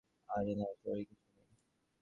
আরে 0.29 0.53
না, 0.55 0.67
সরির 0.79 1.05
কিছু 1.09 1.27
নেই। 1.37 1.49